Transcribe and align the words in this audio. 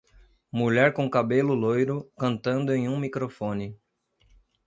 Mulher 0.51 0.93
com 0.95 1.07
cabelo 1.07 1.53
loiro 1.53 2.09
cantando 2.17 2.73
em 2.73 2.89
um 2.89 2.97
microfone. 2.99 3.77